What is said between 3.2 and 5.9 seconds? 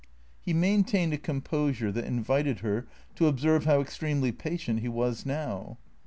observe how extremely patient he was now.